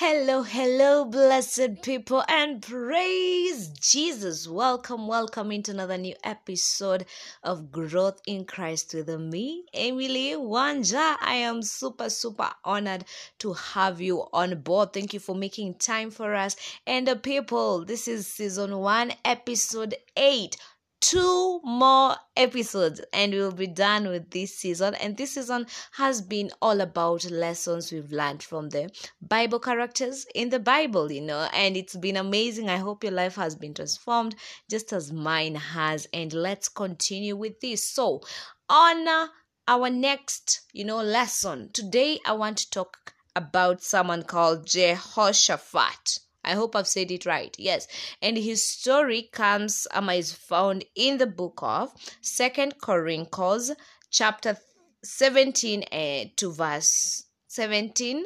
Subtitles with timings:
[0.00, 4.46] Hello, hello, blessed people, and praise Jesus.
[4.46, 7.04] Welcome, welcome into another new episode
[7.42, 11.16] of Growth in Christ with me, Emily Wanja.
[11.20, 13.06] I am super, super honored
[13.40, 14.92] to have you on board.
[14.92, 16.54] Thank you for making time for us.
[16.86, 20.56] And the people, this is season one, episode eight
[21.00, 24.94] two more episodes and we'll be done with this season.
[24.96, 28.90] And this season has been all about lessons we've learned from the
[29.20, 32.68] bible characters in the bible you know and it's been amazing.
[32.68, 34.34] I hope your life has been transformed
[34.70, 36.06] just as mine has.
[36.12, 37.82] And let's continue with this.
[37.84, 38.22] So
[38.68, 39.28] on
[39.68, 46.54] our next you know lesson today i want to talk about someone called jehoshaphat I
[46.54, 47.54] hope I've said it right.
[47.58, 47.86] Yes.
[48.22, 53.72] And his story comes um, is found in the book of Second Corinthians
[54.10, 54.56] chapter
[55.04, 58.24] 17 uh, to verse 17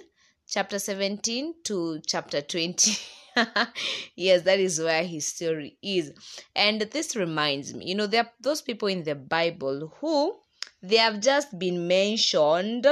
[0.49, 2.93] chapter 17 to chapter 20
[4.17, 6.13] yes that is where his story is
[6.55, 10.35] and this reminds me you know there are those people in the bible who
[10.83, 12.87] they have just been mentioned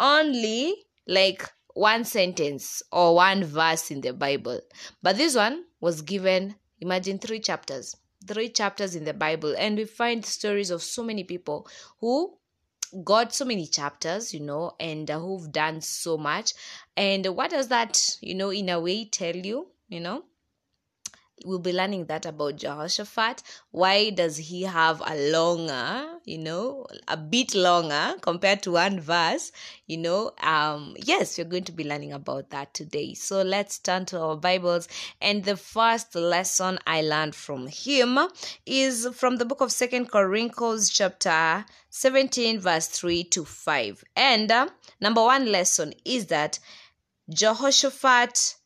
[0.00, 0.74] only
[1.06, 4.60] like one sentence or one verse in the Bible.
[5.02, 7.96] But this one was given, imagine, three chapters.
[8.26, 9.54] Three chapters in the Bible.
[9.58, 11.68] And we find stories of so many people
[12.00, 12.38] who
[13.04, 16.52] got so many chapters, you know, and uh, who've done so much.
[16.96, 20.24] And what does that, you know, in a way tell you, you know?
[21.44, 23.42] We'll be learning that about Jehoshaphat.
[23.70, 29.52] Why does he have a longer, you know, a bit longer compared to one verse?
[29.86, 33.14] You know, um, yes, we're going to be learning about that today.
[33.14, 34.88] So let's turn to our Bibles.
[35.20, 38.18] And the first lesson I learned from him
[38.64, 44.04] is from the book of Second Corinthians, chapter 17, verse 3 to 5.
[44.16, 44.68] And uh,
[45.00, 46.58] number one lesson is that
[47.30, 48.56] Jehoshaphat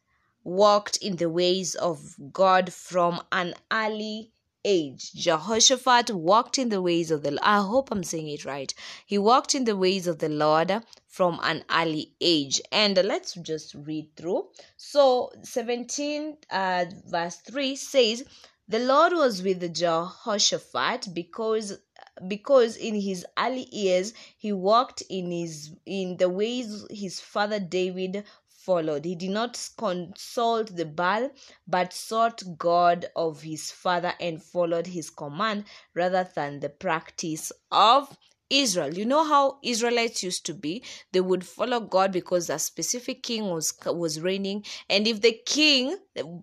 [0.48, 4.32] walked in the ways of God from an early
[4.64, 5.12] age.
[5.12, 8.72] Jehoshaphat walked in the ways of the I hope I'm saying it right.
[9.06, 12.60] He walked in the ways of the Lord from an early age.
[12.72, 14.48] And let's just read through.
[14.76, 18.24] So 17 uh, verse 3 says,
[18.68, 21.78] The Lord was with Jehoshaphat because
[22.26, 28.24] because in his early years he walked in his in the ways his father David
[28.64, 29.04] followed.
[29.04, 31.30] He did not consult the Baal,
[31.66, 35.64] but sought God of his father and followed his command
[35.94, 38.16] rather than the practice of
[38.50, 38.94] Israel.
[38.94, 40.82] You know how Israelites used to be?
[41.12, 45.96] They would follow God because a specific king was was reigning, and if the king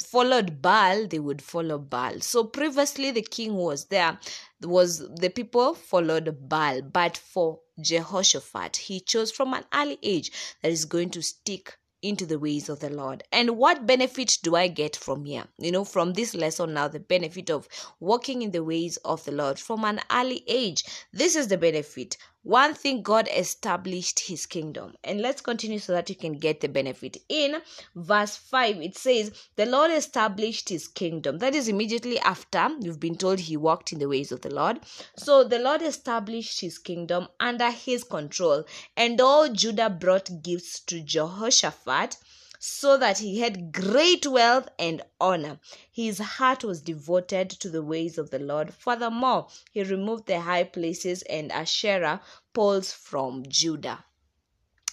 [0.04, 2.20] followed Baal, they would follow Baal.
[2.22, 4.20] So previously, the king was there,
[4.62, 10.72] was the people followed Baal, but for Jehoshaphat, he chose from an early age that
[10.72, 13.24] is going to stick into the ways of the Lord.
[13.32, 15.46] And what benefit do I get from here?
[15.58, 17.68] You know, from this lesson now, the benefit of
[18.00, 20.84] walking in the ways of the Lord from an early age.
[21.12, 22.18] This is the benefit.
[22.46, 24.94] One thing God established his kingdom.
[25.04, 27.18] And let's continue so that you can get the benefit.
[27.28, 27.60] In
[27.96, 31.40] verse 5, it says, The Lord established his kingdom.
[31.40, 34.82] That is immediately after you've been told he walked in the ways of the Lord.
[35.18, 38.64] So the Lord established his kingdom under his control.
[38.96, 42.18] And all Judah brought gifts to Jehoshaphat
[42.68, 45.60] so that he had great wealth and honor.
[45.92, 48.74] His heart was devoted to the ways of the Lord.
[48.74, 52.22] Furthermore, he removed the high places and Asherah
[52.54, 54.04] poles from Judah.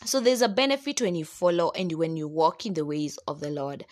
[0.04, 3.40] So there's a benefit when you follow and when you walk in the ways of
[3.40, 3.86] the Lord.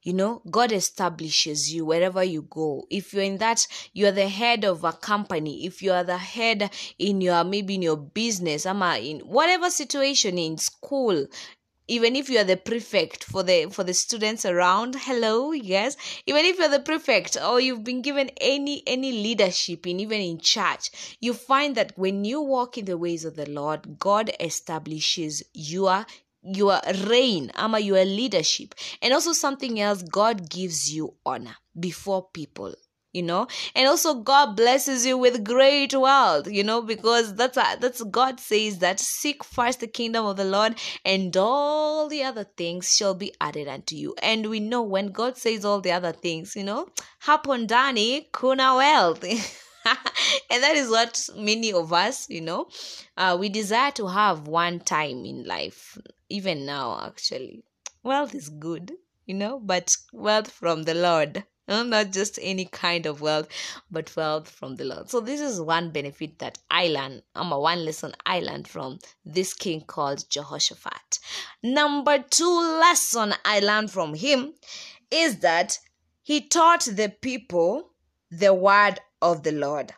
[0.00, 2.86] You know, God establishes you wherever you go.
[2.88, 5.66] If you're in that, you're the head of a company.
[5.66, 10.38] If you are the head in your, maybe in your business, ama in whatever situation
[10.38, 11.26] in school,
[11.88, 15.96] even if you are the prefect for the for the students around hello yes.
[16.26, 20.38] Even if you're the prefect or you've been given any any leadership in even in
[20.38, 25.42] church you find that when you walk in the ways of the lord god establishes
[25.54, 26.06] your
[26.42, 28.74] your reign ama your leadership.
[29.02, 32.74] And also something else god gives you honor before people
[33.12, 33.46] you know?
[33.74, 38.78] And also god blesses you with great wealth you know because that's that's god says
[38.78, 40.74] that seek first the kingdom of the lord
[41.04, 44.14] and all the other things shall be added unto you.
[44.22, 46.88] And we know when god says all the other things you know
[47.20, 49.24] happen dani kuna wealth.
[50.50, 52.68] And that is what many of us you know
[53.16, 55.96] uh, we desire to have one time in life
[56.28, 57.64] even now actually.
[58.02, 58.92] Wealth is good
[59.24, 61.44] you know but wealth from the lord
[61.88, 63.48] not just any kind of wealth,
[63.90, 65.10] but wealth from the Lord.
[65.10, 67.22] So this is one benefit that I learned.
[67.34, 71.18] Um, one lesson I learned from this king called Jehoshaphat.
[71.62, 74.54] Number two lesson I learned from him
[75.10, 75.78] is that
[76.22, 77.90] he taught the people
[78.30, 79.92] the word of the Lord.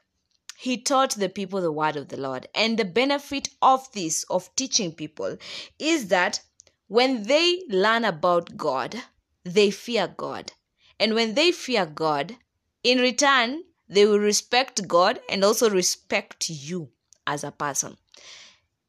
[0.57, 2.47] He taught the people the word of the Lord.
[2.55, 5.37] And the benefit of this, of teaching people,
[5.79, 6.43] is that
[6.87, 9.03] when they learn about God,
[9.45, 10.53] they fear God.
[11.01, 12.37] And when they fear God,
[12.85, 16.91] in return, they will respect God and also respect you
[17.27, 17.97] as a person.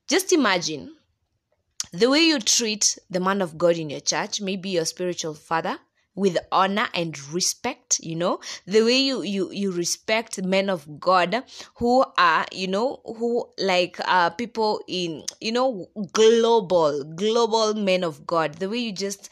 [0.09, 0.95] Just imagine
[1.93, 5.79] the way you treat the man of God in your church, maybe your spiritual father,
[6.13, 11.43] with honor and respect you know the way you you you respect men of god
[11.75, 18.27] who are you know who like uh people in you know global global men of
[18.27, 19.29] god the way you just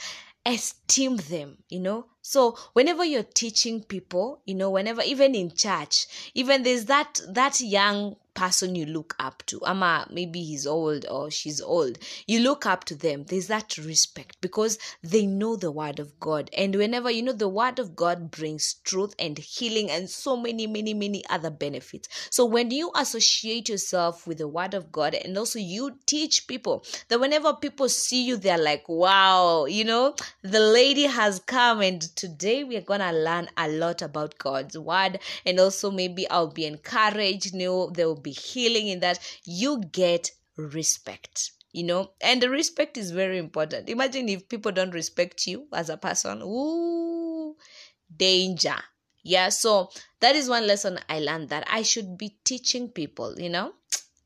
[0.49, 2.05] esteem them you know?
[2.21, 7.59] So whenever you're teaching people you know whenever even in church even there's that that
[7.61, 9.59] young person you look up to.
[9.65, 11.97] Ama maybe he's old or she's old.
[12.25, 13.25] You look up to them.
[13.25, 16.49] There's that respect because they know the word of god.
[16.57, 20.67] And whenever you know the word of god brings truth and healing and so many
[20.67, 22.07] many many other benefits.
[22.29, 26.85] So when you associate yourself with the word of god and also you teach people
[27.09, 32.01] that whenever people see you they're like wow you know the lady has come and
[32.15, 35.19] today we're gonna learn a lot about god's word.
[35.45, 39.81] And also maybe i'll be encouraged you know there will be healing in that you
[39.91, 42.09] get respect you know?
[42.19, 43.89] And the respect is very important.
[43.89, 46.41] Imagine if people don't respect you as a person.
[46.41, 47.55] Ooh
[48.15, 48.75] danger.
[49.23, 49.89] Yeah so
[50.21, 53.73] that is one lesson i learned that i should be teaching people you know?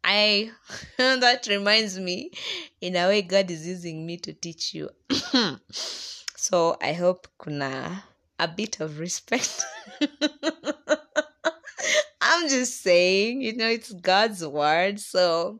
[0.03, 0.51] I
[0.97, 2.31] that reminds me
[2.79, 4.89] in a way god is using me to teach you.
[6.35, 8.03] So i hope kuna
[8.37, 9.65] a bit of respect
[12.35, 14.99] I'm just saying, you know, it's God's word.
[14.99, 15.59] So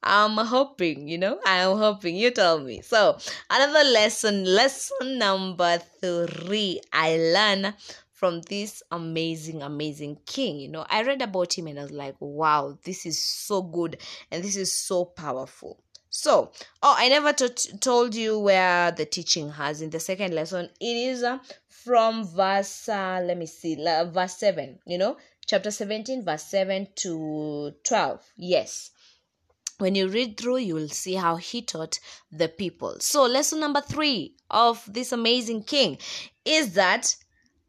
[0.00, 2.14] I'm hoping, you know, I'm hoping.
[2.14, 2.82] You tell me.
[2.82, 3.18] So
[3.50, 7.74] another lesson, lesson number three, I learned
[8.12, 10.60] from this amazing, amazing king.
[10.60, 13.98] You know, I read about him and I was like, wow, this is so good
[14.30, 15.82] and this is so powerful.
[16.10, 20.70] So, oh, I never t- told you where the teaching has in the second lesson.
[20.80, 25.16] It is uh, from verse, uh, let me see, uh, verse 7, you know,
[25.48, 28.32] chapter 17, verse 7 to 12.
[28.36, 28.90] Yes.
[29.78, 31.98] When you read through, you will see how he taught
[32.30, 32.96] the people.
[33.00, 35.98] So, lesson number three of this amazing king
[36.44, 37.16] is that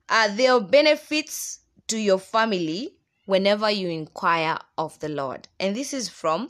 [0.09, 2.95] uh, there are benefits to your family
[3.25, 5.47] whenever you inquire of the Lord.
[5.59, 6.49] And this is from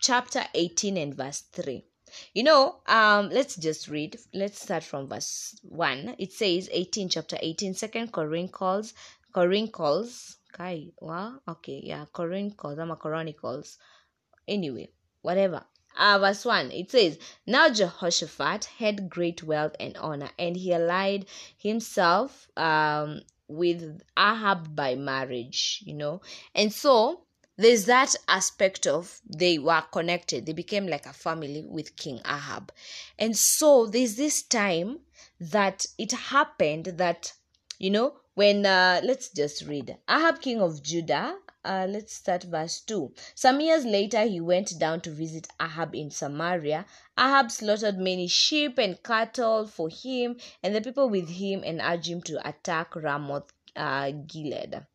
[0.00, 1.84] chapter 18 and verse 3.
[2.32, 4.16] You know, um, let's just read.
[4.32, 6.14] Let's start from verse 1.
[6.18, 8.94] It says 18, chapter 18, second Chronicles,
[9.32, 10.36] Chronicles,
[11.48, 13.78] Okay, yeah, Chronicles, I'm a Chronicles.
[14.46, 14.90] Anyway,
[15.22, 15.64] whatever.
[15.96, 17.16] Uh, verse 1 it says
[17.46, 21.24] now jehoshaphat had great wealth and honor and he allied
[21.56, 26.20] himself um with ahab by marriage you know
[26.52, 27.22] and so
[27.56, 32.72] there's that aspect of they were connected they became like a family with king ahab
[33.16, 34.98] and so there's this time
[35.38, 37.32] that it happened that
[37.84, 39.98] you know when uh, let's just read.
[40.08, 41.36] Ahab king of judah
[41.66, 46.10] uh, let's start verse 2 some years later he went down to visit ahab in
[46.10, 46.86] samaria.
[47.18, 52.08] Ahab slaughtered many sheep and cattle for him and the people with him and urged
[52.08, 54.86] him to attack ramoth uh, gilead.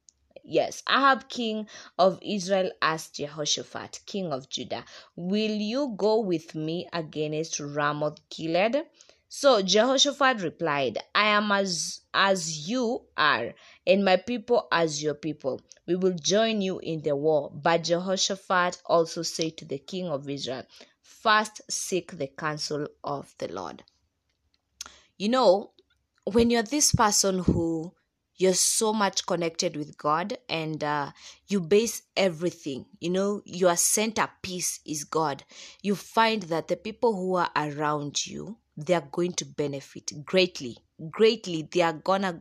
[0.43, 1.67] Yes, Ahab, king
[2.00, 4.84] of Israel, asked Jehoshaphat, king of Judah,
[5.15, 8.84] Will you go with me against Ramoth Gilead?
[9.31, 13.53] So Jehoshaphat replied, I am as, as you are,
[13.86, 15.62] and my people as your people.
[15.86, 17.51] We will join you in the war.
[17.53, 20.63] But Jehoshaphat also said to the king of Israel,
[21.03, 23.83] First seek the counsel of the Lord.
[25.17, 25.71] You know,
[26.24, 27.93] when you're this person who
[28.36, 31.12] you're so much connected with God and uh,
[31.48, 35.43] you base everything, you know, your centerpiece is God.
[35.83, 40.77] You find that the people who are around you, they are going to benefit greatly
[41.12, 42.39] greatly they are gonna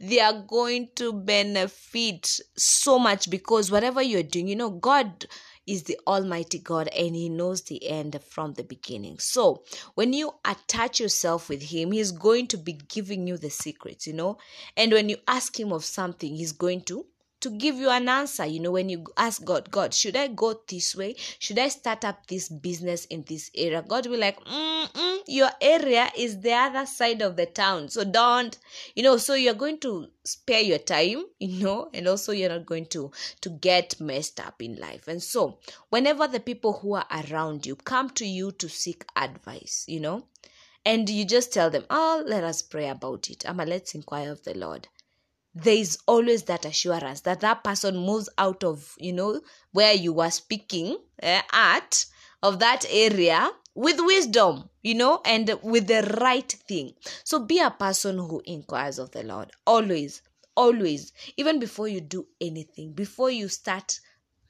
[0.00, 5.26] they are going to benefit so much because whatever you're doing you know god
[5.66, 9.18] is the Almighty God and He knows the end from the beginning.
[9.20, 9.62] So,
[9.94, 14.12] when you attach yourself with Him, He's going to be giving you the secrets, you
[14.12, 14.38] know.
[14.76, 17.06] And when you ask Him of something, He's going to
[17.42, 20.54] to give you an answer you know when you ask god god should i go
[20.68, 21.14] this way?
[21.38, 23.82] Should i start up this business in this area?
[23.82, 24.38] God will be like
[25.26, 28.58] your area is the other side of the town so don't
[28.94, 32.66] you know so you're going to spare your time you know and also you're not
[32.66, 35.08] going to to get messed up in life.
[35.08, 35.58] And so
[35.90, 40.26] whenever the people who are around you come to you to seek advice you know
[40.84, 43.44] and you just tell them oh let us pray about it.
[43.46, 44.88] Ama let's inquire of the lord
[45.54, 49.40] there is always that assurance that that person moves out of you know
[49.72, 52.06] where you were speaking uh, at
[52.42, 56.92] of that area with wisdom you know and with the right thing.
[57.24, 60.22] So be a person who inquires of the lord always
[60.54, 64.00] always even before you do anything before you start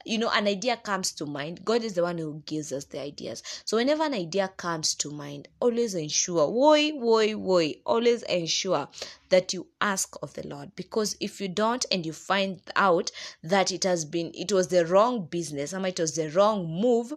[0.04, 3.00] you know an idea comes to mind god is the one who gives us the
[3.00, 3.42] ideas.
[3.64, 8.88] So whenever an idea comes to mind always ensure woi woi woi always ensure
[9.28, 10.74] that you ask of the lord.
[10.76, 13.10] Because if you don't and you find out
[13.42, 17.12] that it has been it was the wrong business or it was the wrong move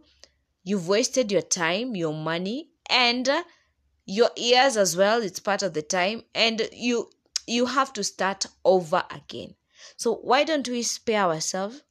[0.64, 3.30] you've wasted your time your money and
[4.06, 7.10] your ears as well it's part of the time and you
[7.48, 9.56] you have to start over again.
[9.98, 11.84] So why don't we spare ourselves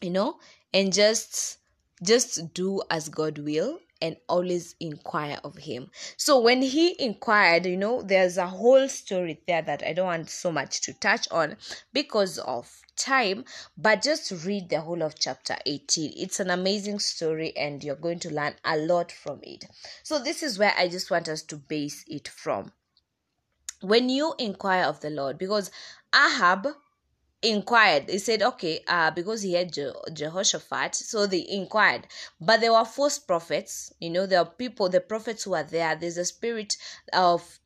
[0.00, 0.38] you know
[0.72, 1.58] and just
[2.02, 5.90] just do as god will and always inquire of him.
[6.16, 10.30] So when he inquired you know there's a whole story there that i don't want
[10.30, 11.56] so much to touch on
[11.92, 13.44] because of time
[13.76, 18.18] but just read the whole of chapter 18 it's an amazing story and you're going
[18.18, 19.64] to learn a lot from it.
[20.02, 22.72] So this is where i just want us to base it from.
[23.80, 25.70] When you inquire of the lord because
[26.14, 26.68] ahab
[27.42, 28.08] inquired.
[28.10, 32.06] He said okay uh because he had Je- jehoshaphat so they inquired.
[32.40, 35.94] But there were false prophets you know there are people the prophets who are there
[35.96, 36.76] there's a spirit
[37.12, 37.58] of,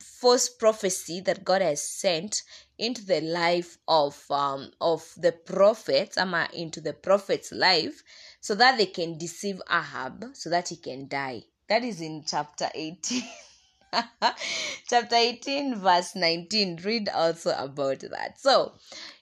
[0.00, 2.42] false prophecy that god has sent
[2.78, 8.02] into the life of um of the prophets ama into the prophet's life
[8.40, 11.42] so that they can deceive ahab so that he can die.
[11.68, 13.22] That is in chapter 18
[14.88, 18.38] chapter 18 verse 19 read also about that.
[18.38, 18.74] So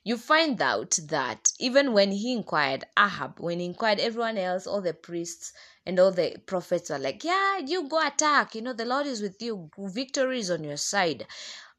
[0.04, 4.80] you find out that even when he inquired ahab when he inquired everyone else all
[4.80, 5.52] the priests
[5.84, 8.54] and all the prophets were like yeah you go attack.
[8.54, 9.70] You know the lord is with you.
[9.78, 11.26] Victory is on your side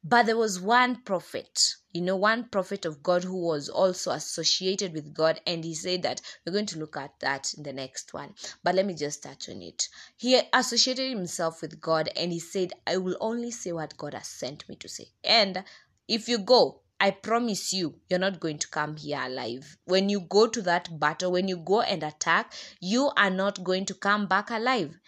[0.04, 4.92] but there was one prophet you know one prophet of god who was also associated
[4.92, 8.14] with god and he said that we're going to look at that in the next
[8.14, 12.38] one but let me just touch on it he associated himself with god and he
[12.38, 15.64] said i will only say what god has sent me to say and
[16.06, 19.76] if you go I promise you, you're not going to come here alive.
[19.84, 23.84] When you go to that battle, when you go and attack, you are not going
[23.84, 24.98] to come back alive.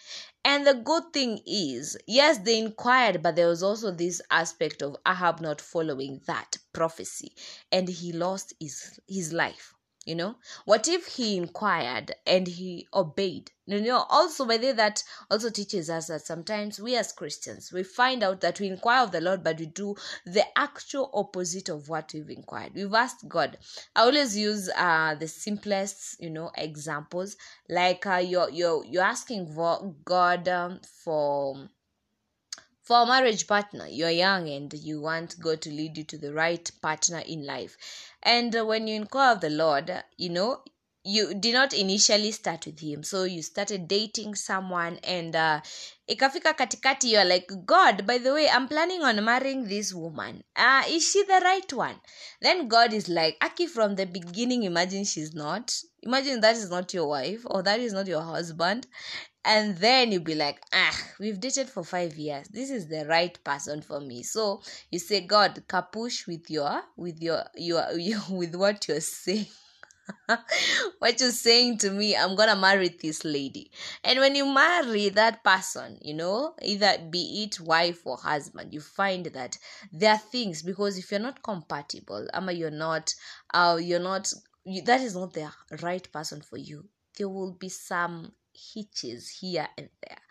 [0.45, 4.97] And the good thing is, yes, they inquired, but there was also this aspect of
[5.03, 7.33] Ahab not following that prophecy,
[7.71, 9.73] and he lost his his life.
[10.03, 13.51] You know, what if he inquired and he obeyed?
[13.67, 17.83] You know, also by the that also teaches us that sometimes we as Christians we
[17.83, 21.87] find out that we inquire of the Lord, but we do the actual opposite of
[21.87, 22.73] what we've inquired.
[22.73, 23.59] We've asked God.
[23.95, 27.37] I always use uh the simplest, you know, examples
[27.69, 31.69] like uh, you're you're you're asking for God um, for
[32.81, 36.33] for a marriage partner you're young and you want god to lead you to the
[36.33, 37.77] right partner in life.
[38.23, 40.63] And when you inquire of the lord you know
[41.03, 43.03] you did not initially start with him.
[43.03, 45.61] So you started dating someone and uh,
[46.07, 50.43] ikafika katikati you're like god by the way i'm planning on marrying this woman.
[50.55, 51.95] Uh, is she the right one?
[52.41, 55.73] Then god is like aki from the beginning imagine she's not.
[56.03, 58.87] Imagine that is not your wife or that is not your husband
[59.43, 62.47] and then you'll be like ah we've dated for five years.
[62.49, 64.23] This is the right person for me.
[64.23, 69.47] So you say god kapush with your with your your, your with what you're saying.
[70.99, 73.71] What you're saying to me i'm gonna marry this lady.
[74.03, 78.81] And when you marry that person you know either be it wife or husband you
[78.81, 79.57] find that
[79.91, 83.13] there are things because if you're not compatible ama you're not
[83.53, 84.31] uh you're not
[84.65, 85.49] you, that is not the
[85.81, 86.85] right person for you.
[87.17, 90.21] There will be some hitches here and there.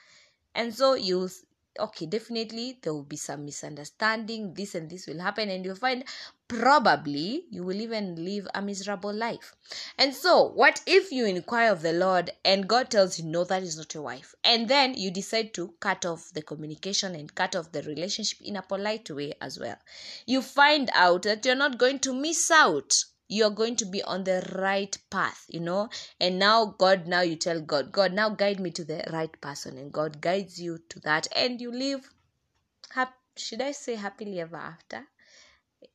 [0.54, 1.30] And so you'll
[1.78, 6.04] okay definitely there will be some misunderstanding this and this will happen and you'll find
[6.48, 9.54] probably you will even live a miserable life.
[9.96, 13.62] And so what if you inquire of the lord and god tells you no that
[13.62, 17.54] is not your wife and then you decide to cut off the communication and cut
[17.54, 19.76] off the relationship in a polite way as well?
[20.26, 22.92] You find out that you're not going to miss out
[23.30, 25.88] you're going to be on the right path you know?
[26.20, 29.78] And now god now you tell god god now guide me to the right person
[29.78, 32.08] and god guides you to that and you live
[33.36, 35.06] should i say happily ever after?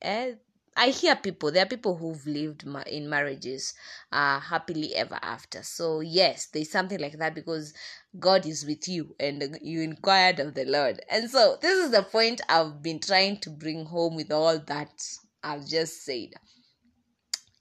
[0.02, 0.34] Eh,
[0.76, 3.74] i hear people there are people who've lived in marriages
[4.12, 5.62] uh happily ever after.
[5.62, 7.72] So yes there's something like that because
[8.18, 11.00] god is with you and you inquired of the lord.
[11.08, 15.08] And so this is the point i've been trying to bring home with all that
[15.42, 16.30] i've just said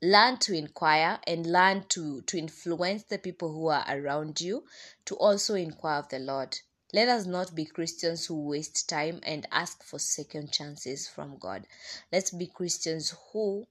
[0.01, 4.63] learn to inquire and learn to to influence the people who are around you
[5.05, 6.59] to also inquire of the lord.
[6.93, 11.65] Let us not be christians who waste time and ask for second chances from god.
[12.11, 13.65] Let's be christians who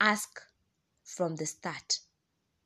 [0.00, 0.42] ask
[1.04, 2.00] from the start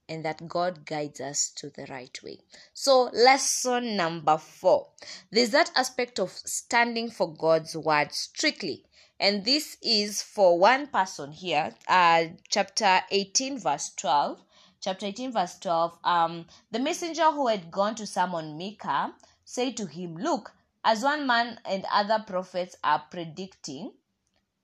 [0.08, 2.38] and that God guides us to the right way.
[2.75, 4.88] So, lesson number four.
[5.30, 8.84] There's that aspect of standing for God's word strictly
[9.25, 14.38] and this is for one person here uh chapter 18 verse 12
[14.83, 19.87] chapter 18 verse 12 um the messenger who had gone to summon micah said to
[19.87, 20.52] him look
[20.85, 23.93] as one man and other prophets are predicting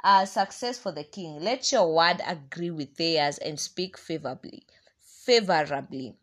[0.05, 4.63] uh, success for the king let your word agree with theirs and speak favorably
[5.01, 6.15] favorably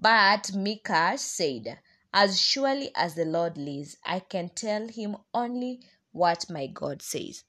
[0.00, 1.78] but micah said
[2.14, 5.80] as surely as the lord lives i can tell him only
[6.12, 7.42] what my god says.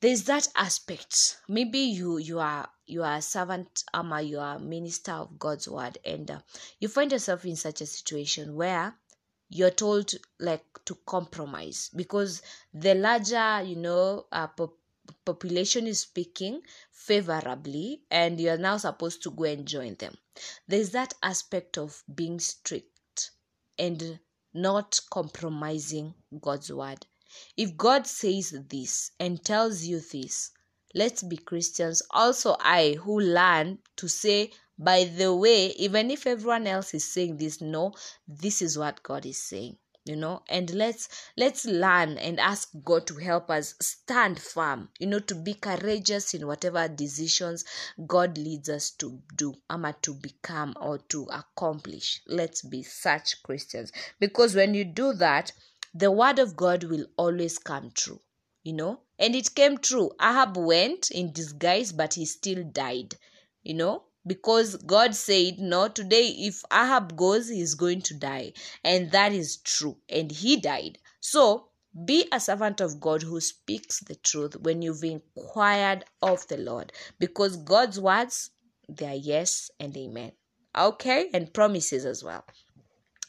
[0.00, 1.38] There's that aspect.
[1.48, 5.66] Maybe you you are you are a servant ama you are a minister of god's
[5.66, 6.40] word and uh,
[6.78, 8.94] you find yourself in such a situation where
[9.48, 11.90] you're told like to compromise.
[11.96, 12.42] Because
[12.74, 14.78] the larger you know uh, pop-
[15.24, 16.60] population is speaking
[16.92, 20.14] favorably and you're now supposed to go and join them.
[20.68, 23.30] There's that aspect of being strict
[23.78, 24.20] and
[24.52, 27.06] not compromising god's word
[27.56, 30.50] if God says this and tells you this,
[30.94, 32.02] let's be Christians.
[32.10, 37.38] Also, I who learn to say, by the way, even if everyone else is saying
[37.38, 37.92] this, no,
[38.26, 40.42] this is what God is saying you know?
[40.48, 45.34] And let's let's learn and ask god to help us stand firm you know to
[45.34, 47.64] be courageous in whatever decisions
[48.06, 52.20] god leads us to do ama to become or to accomplish.
[52.26, 53.90] Let's be such christians.
[54.20, 55.52] Because when you do that
[55.94, 58.20] the word of God will always come true,
[58.62, 59.00] you know.
[59.18, 60.10] And it came true.
[60.20, 63.14] Ahab went in disguise, but he still died,
[63.62, 68.52] you know, because God said, No, today if Ahab goes, he's going to die.
[68.84, 69.96] And that is true.
[70.08, 70.98] And he died.
[71.20, 71.68] So
[72.04, 76.92] be a servant of God who speaks the truth when you've inquired of the Lord,
[77.18, 78.50] because God's words,
[78.88, 80.32] they are yes and amen.
[80.76, 82.44] Okay, and promises as well.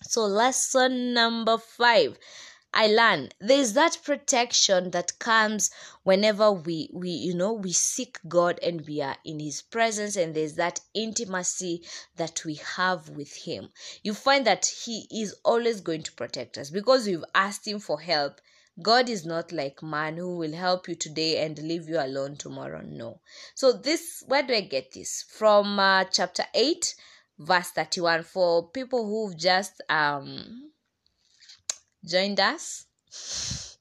[0.04, 2.18] So, lesson number five
[2.74, 5.72] I learn there's that protection that comes
[6.04, 10.36] whenever we we you know we seek God and we are in his presence and
[10.36, 13.70] there's that intimacy that we have with him.
[14.04, 18.00] You find that he is always going to protect us because we've asked him for
[18.00, 18.42] help.
[18.80, 22.82] God is not like man who will help you today and leave you alone tomorrow.
[22.82, 23.22] No.
[23.56, 25.24] So this where do I get this?
[25.24, 26.94] From uh, chapter 8
[27.38, 30.72] verse 31 for people who've just um
[32.06, 32.86] joined us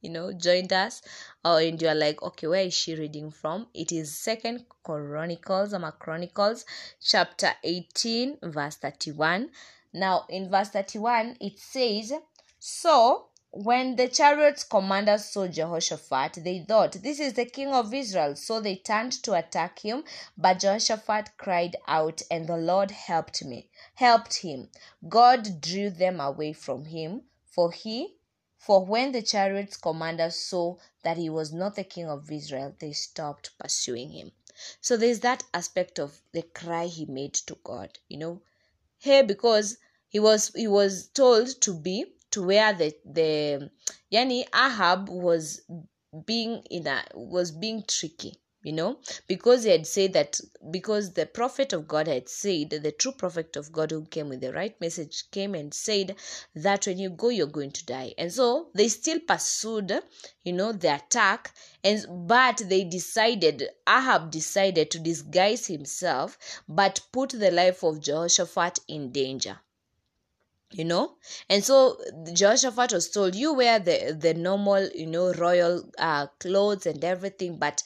[0.00, 1.02] you know joined us
[1.44, 3.66] or and you're like okay where is she reading from?
[3.74, 6.64] It is second chronicles or chronicles
[7.00, 9.50] chapter 18 verse 31
[9.92, 12.12] now in verse 31 it says
[12.58, 13.26] so
[13.64, 18.36] when the chariots commanders saw Jehoshaphat, they thought, This is the king of Israel.
[18.36, 20.04] So they turned to attack him.
[20.36, 24.68] But Jehoshaphat cried out, and the Lord helped me, helped him.
[25.08, 28.16] God drew them away from him, for he
[28.58, 32.92] for when the chariots commanders saw that he was not the king of Israel, they
[32.92, 34.32] stopped pursuing him.
[34.80, 38.42] So there's that aspect of the cry he made to God, you know.
[38.98, 43.70] Here because he was he was told to be to where the the
[44.12, 45.62] yani Ahab was
[46.26, 48.98] being in a was being tricky you know?
[49.28, 50.40] Because he had said that
[50.72, 54.40] because the prophet of god had said the true prophet of god who came with
[54.40, 56.16] the right message came and said
[56.54, 58.12] that when you go you're going to die.
[58.18, 59.92] And so they still pursued
[60.42, 66.36] you know the attack and but they decided ahab decided to disguise himself
[66.68, 69.60] but put the life of jehoshaphat in danger
[70.76, 71.16] you know?
[71.48, 71.98] And so
[72.32, 77.58] jehoshaphat was told you wear the the normal you know royal uh clothes and everything
[77.58, 77.82] but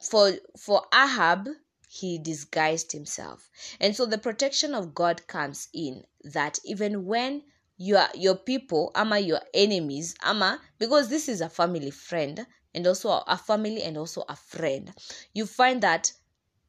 [0.00, 1.48] for for ahab
[1.88, 3.50] he disguised himself.
[3.80, 7.42] And so the protection of god comes in that even when
[7.76, 13.10] your your people ama your enemies ama because this is a family friend and also
[13.26, 14.92] a family and also a friend
[15.34, 16.12] you find that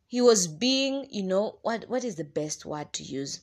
[0.08, 3.42] he was being you know what what is the best word to use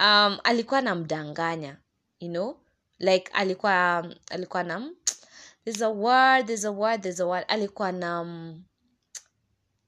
[0.00, 1.76] um alikuwa namdanganya
[2.20, 2.60] you know
[2.98, 4.96] like alikuwa alikuwa nam
[5.64, 8.64] there's a word there's a word there's a word alikuwa nam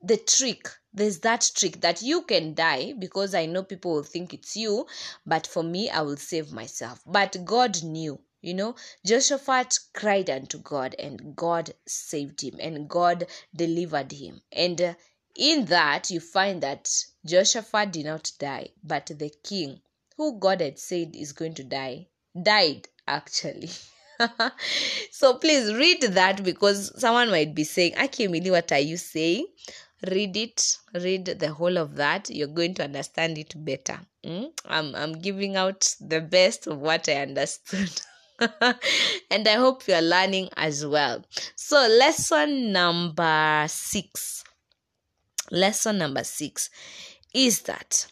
[0.07, 4.35] the trick there's that trick that you can die because I know people will think
[4.35, 4.87] it's you,
[5.25, 7.01] but for me, I will save myself.
[7.07, 8.75] But God knew, you know,
[9.07, 14.43] Jehoshaphat cried unto God, and God saved him, and God delivered him.
[14.53, 14.95] And uh,
[15.35, 16.91] in that, you find that
[17.25, 19.81] Jehoshaphat did not die, but the king,
[20.17, 22.09] who God had said is going to die,
[22.41, 23.71] died actually.
[25.11, 29.47] so please read that because someone might be saying, Aki Emily, what are you saying?
[30.11, 34.51] read it read the whole of that you're going to understand it better mm?
[34.67, 38.01] I'm, I'm giving out the best of what i understood
[39.31, 44.43] and i hope you're learning as well so lesson number six
[45.51, 46.69] lesson number six
[47.33, 48.07] is that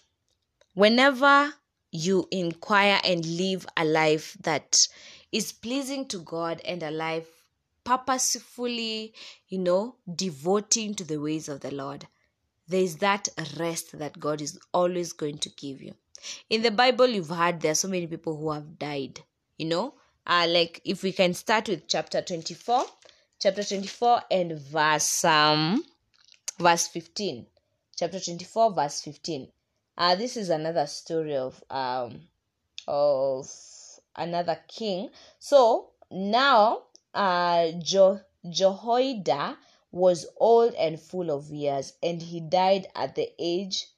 [0.74, 1.52] whenever
[1.92, 4.86] you inquire and live a life that
[5.32, 7.40] is pleasing to god and a life
[7.84, 9.12] purposefully,
[9.48, 12.06] you know, devoting to the ways of the Lord,
[12.68, 15.94] there is that rest that God is always going to give you.
[16.48, 19.20] In the Bible, you've heard there are so many people who have died,
[19.58, 19.94] you know.
[20.26, 22.84] Uh, like if we can start with chapter 24,
[23.40, 25.82] chapter 24 and verse um
[26.58, 27.46] verse 15.
[27.96, 29.48] Chapter 24, verse 15.
[30.00, 32.22] Uh, this is another story of um
[32.88, 33.46] of
[34.16, 35.10] another king.
[35.38, 39.58] So now uh, jo- Jehoiada
[39.92, 43.88] was old and full of years, and he died at the age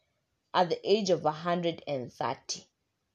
[0.52, 2.64] at the age of 130.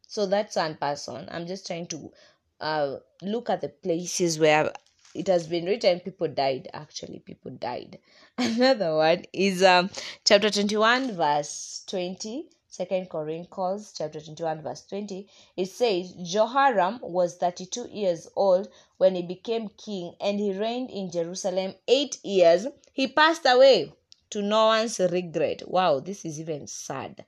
[0.07, 1.27] So that's one person.
[1.29, 2.13] I'm just trying to
[2.61, 4.71] uh, look at the places where
[5.13, 7.97] it has been written people died actually people died
[8.37, 9.89] another one is um
[10.25, 17.87] chapter 21 verse 20 Second Chronicles chapter 21 verse 20, it says, Jehoram was 32
[17.89, 22.67] years old when he became king and he reigned in Jerusalem eight years.
[22.91, 23.93] He passed away
[24.31, 25.67] to no one's regret.
[25.67, 27.23] Wow, this is even sad.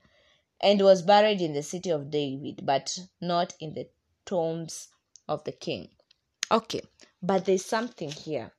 [0.59, 3.87] And was buried in the city of David, but not in the
[4.25, 4.89] tombs
[5.27, 5.89] of the king.
[6.51, 6.81] Okay,
[7.23, 8.51] but there's something here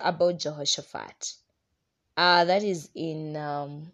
[0.00, 1.34] about Jehoshaphat.
[2.16, 3.92] Uh, that is in um,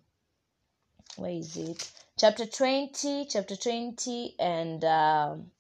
[1.17, 1.91] where is it?
[2.17, 5.51] chapter 20 chapter 20 and um,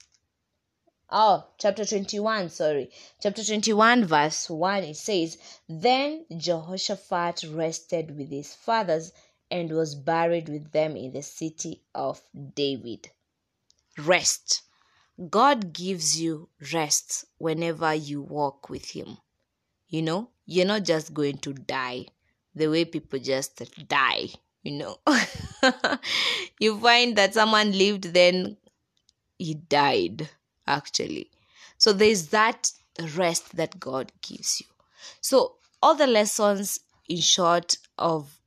[1.10, 2.90] oh chapter 21 sorry.
[3.20, 5.36] Chapter 21 verse 1 it says
[5.68, 9.12] then jehoshaphat rested with his fathers
[9.50, 12.22] and was buried with them in the city of
[12.54, 13.10] david.
[13.98, 14.62] Rest.
[15.30, 19.18] God gives you rest whenever you walk with him.
[19.88, 22.06] You know you're not just going to die
[22.54, 24.28] the way people just die
[24.64, 24.98] you know.
[26.60, 28.56] You find that someone lived then
[29.38, 30.28] he died
[30.66, 31.30] actually.
[31.78, 32.70] So there's that
[33.16, 34.66] rest that god gives you.
[35.20, 38.40] So all the lessons in short of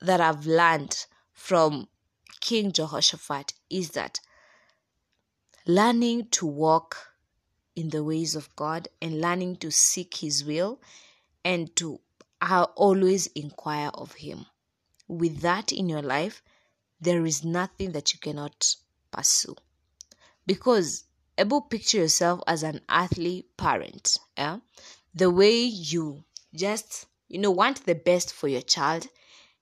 [0.00, 1.88] that i've learned from
[2.40, 4.18] king jehoshaphat is that
[5.66, 7.12] learning to walk
[7.76, 10.80] in the ways of god and learning to seek his will
[11.44, 12.00] and to
[12.40, 14.46] uh, always inquire of him
[15.12, 16.42] with that in your life,
[17.00, 18.76] there is nothing that you cannot
[19.10, 19.56] pursue.
[20.46, 21.04] Because
[21.38, 24.16] able picture yourself as an earthly parent.
[24.36, 24.58] Yeah?
[25.14, 29.06] The way you just, you know, want the best for your child,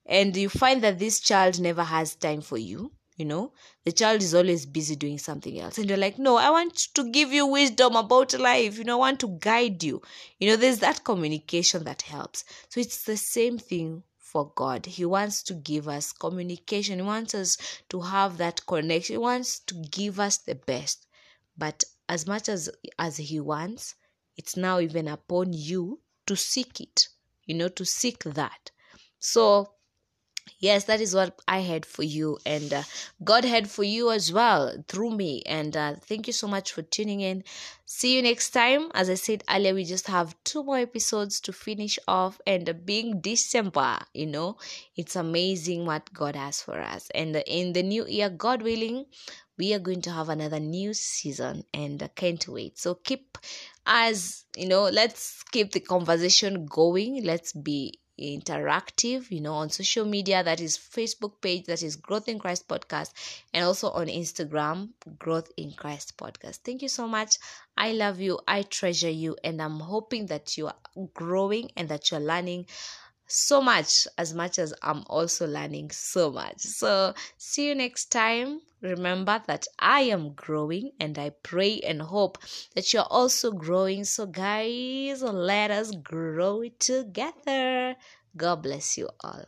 [0.05, 2.91] and you find that this child never has time for you.
[3.17, 3.51] You know,
[3.83, 7.11] the child is always busy doing something else, and you're like, No, I want to
[7.11, 8.79] give you wisdom about life.
[8.79, 10.01] You know, I want to guide you.
[10.39, 12.45] You know, there's that communication that helps.
[12.69, 14.85] So it's the same thing for God.
[14.85, 16.99] He wants to give us communication.
[16.99, 17.57] He wants us
[17.89, 19.15] to have that connection.
[19.15, 21.05] He wants to give us the best.
[21.57, 23.95] But as much as as he wants,
[24.37, 27.07] it's now even upon you to seek it.
[27.45, 28.71] You know, to seek that.
[29.19, 29.73] So
[30.59, 32.83] yes that is what i had for you and uh,
[33.23, 36.81] god had for you as well through me and uh, thank you so much for
[36.81, 37.43] tuning in
[37.85, 41.51] see you next time as i said earlier we just have two more episodes to
[41.51, 44.57] finish off and uh, being december you know
[44.95, 49.05] it's amazing what god has for us and in the new year god willing
[49.57, 52.79] we are going to have another new season and I can't wait.
[52.79, 53.37] So keep
[53.85, 57.23] as you know, let's keep the conversation going.
[57.23, 60.43] Let's be interactive, you know, on social media.
[60.43, 63.11] That is Facebook page, that is Growth in Christ Podcast,
[63.53, 66.59] and also on Instagram, Growth in Christ Podcast.
[66.63, 67.37] Thank you so much.
[67.77, 68.39] I love you.
[68.47, 69.35] I treasure you.
[69.43, 70.75] And I'm hoping that you are
[71.13, 72.67] growing and that you're learning
[73.31, 76.59] so much as much as I'm also learning so much.
[76.59, 78.61] So, see you next time.
[78.81, 82.39] Remember that I am growing and I pray and hope
[82.75, 84.03] that you're also growing.
[84.03, 87.95] So, guys, let us grow together.
[88.35, 89.45] God bless you all.